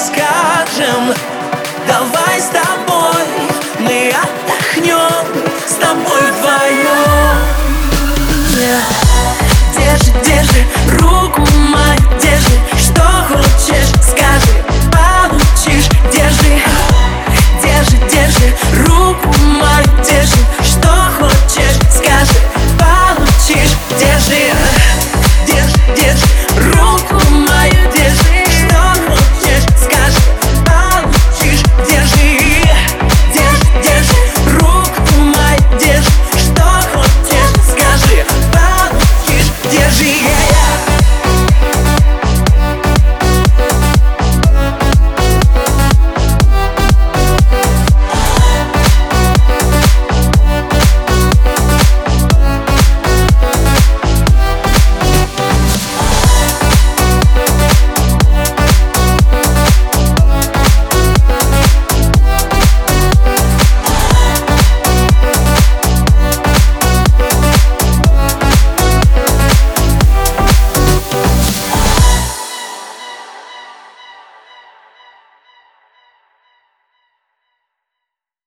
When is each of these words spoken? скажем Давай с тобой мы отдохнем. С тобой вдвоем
скажем 0.00 1.14
Давай 1.86 2.40
с 2.40 2.46
тобой 2.46 3.26
мы 3.80 4.10
отдохнем. 4.10 5.26
С 5.66 5.74
тобой 5.74 6.22
вдвоем 6.32 6.79